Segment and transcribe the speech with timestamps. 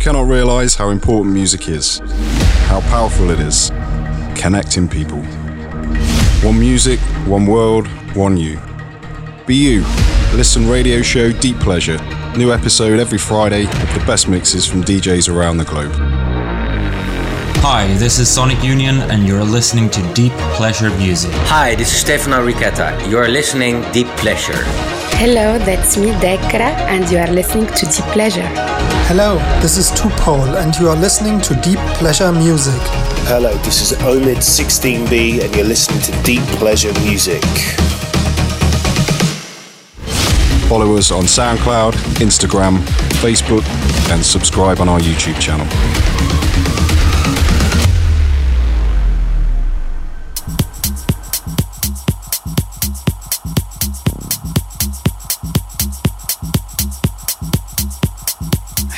[0.00, 1.98] cannot realize how important music is,
[2.68, 3.68] how powerful it is,
[4.34, 5.22] connecting people.
[6.42, 7.86] One music, one world,
[8.16, 8.58] one you.
[9.46, 9.82] Be you.
[10.34, 11.98] Listen radio show Deep Pleasure.
[12.34, 15.92] New episode every Friday with the best mixes from DJs around the globe.
[17.62, 21.32] Hi, this is Sonic Union, and you're listening to Deep Pleasure Music.
[21.44, 23.10] Hi, this is Stefano Riquetta.
[23.10, 24.64] You're listening Deep Pleasure.
[25.18, 28.46] Hello, that's me, Dekra, and you are listening to Deep Pleasure.
[29.08, 32.80] Hello, this is Tupol, and you are listening to Deep Pleasure Music.
[33.28, 37.42] Hello, this is Omid16B, and you're listening to Deep Pleasure Music.
[40.68, 42.78] Follow us on SoundCloud, Instagram,
[43.20, 43.64] Facebook,
[44.10, 45.66] and subscribe on our YouTube channel.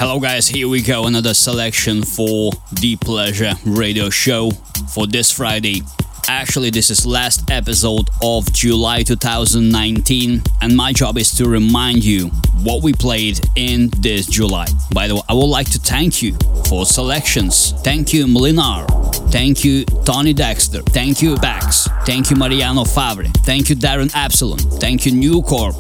[0.05, 1.07] Hello, guys, here we go.
[1.07, 4.51] Another selection for the Pleasure radio show
[4.93, 5.83] for this Friday.
[6.27, 12.31] Actually, this is last episode of July 2019, and my job is to remind you
[12.65, 14.67] what we played in this July.
[14.93, 17.71] By the way, I would like to thank you for selections.
[17.85, 18.89] Thank you, Mlinar.
[19.31, 20.83] Thank you, Tony Dexter.
[20.83, 21.87] Thank you, Bax.
[22.05, 23.27] Thank you, Mariano Favre.
[23.45, 24.59] Thank you, Darin Epsilon.
[24.59, 25.77] Thank you, New Corp.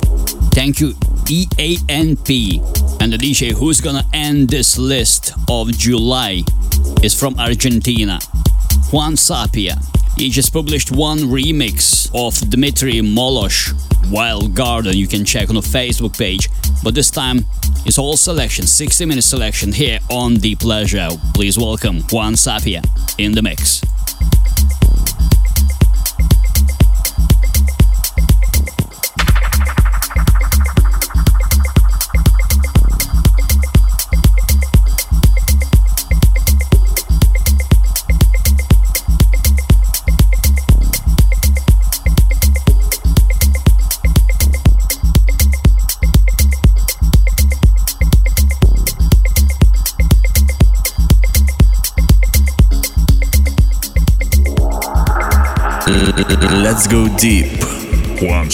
[0.53, 0.93] Thank you,
[1.25, 3.01] EANP.
[3.01, 6.43] And the DJ who's gonna end this list of July
[7.03, 8.21] is from Argentina,
[8.93, 9.83] Juan Sapia.
[10.19, 13.73] He just published one remix of Dmitry Molosh,
[14.11, 14.95] Wild Garden.
[14.95, 16.51] You can check on the Facebook page.
[16.85, 17.47] But this time,
[17.87, 21.09] it's all selection, 60 minute selection here on Deep Pleasure.
[21.33, 22.85] Please welcome Juan Sapia
[23.19, 23.81] in the mix.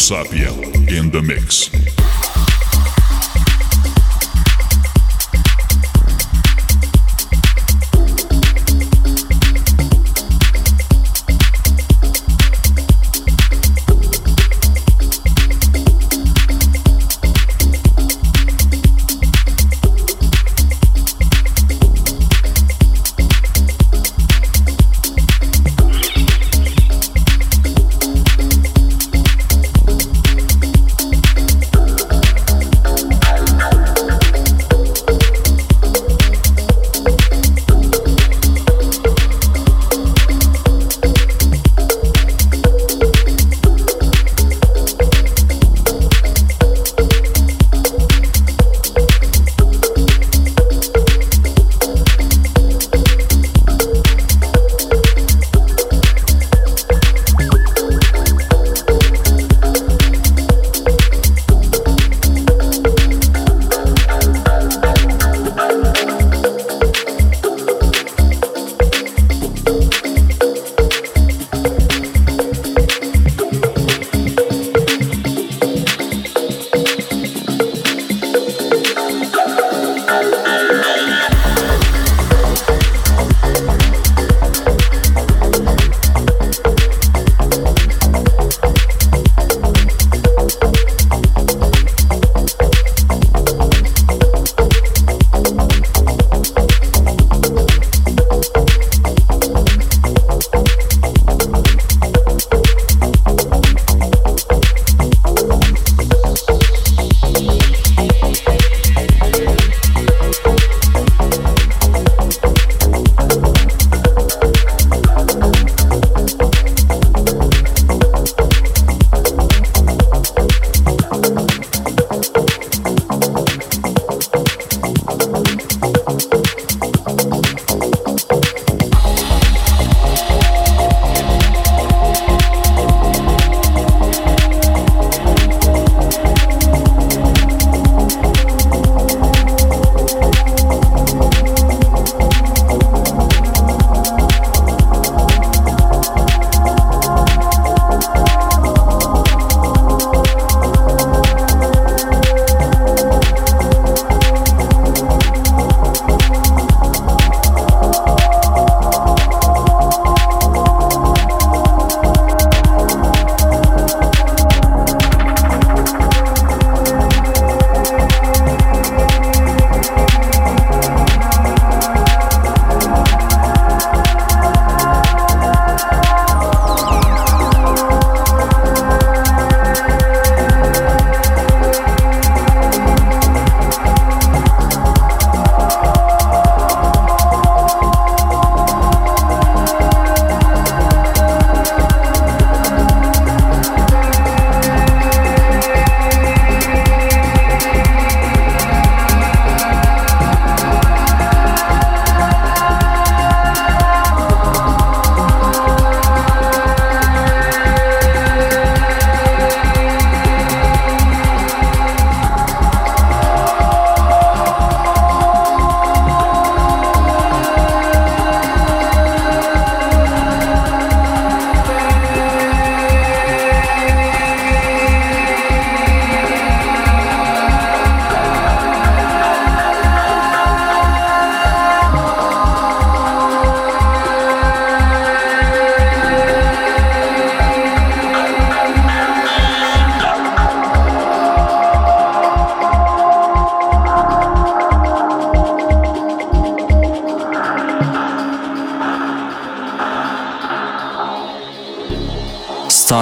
[0.08, 0.24] Juan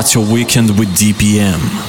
[0.06, 1.85] Start your weekend with DPM.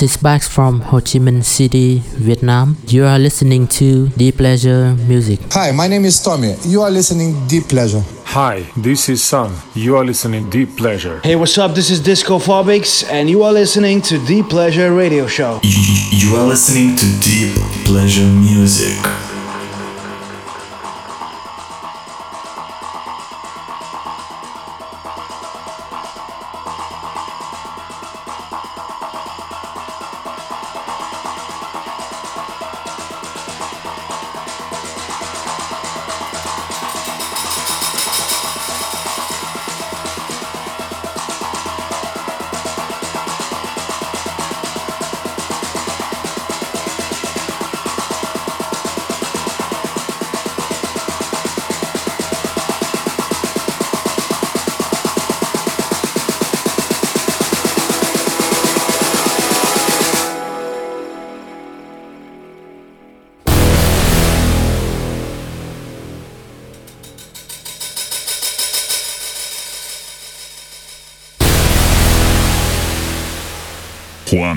[0.00, 2.76] This is Bax from Ho Chi Minh City, Vietnam.
[2.86, 5.40] You are listening to Deep Pleasure Music.
[5.50, 6.54] Hi, my name is Tommy.
[6.62, 8.04] You are listening Deep Pleasure.
[8.26, 9.52] Hi, this is Sun.
[9.74, 11.20] You are listening Deep Pleasure.
[11.24, 11.74] Hey, what's up?
[11.74, 15.58] This is Disco Phobics, and you are listening to Deep Pleasure Radio Show.
[15.64, 19.17] You are listening to Deep Pleasure Music.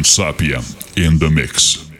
[0.03, 0.59] Sapia
[0.97, 1.90] in the mix.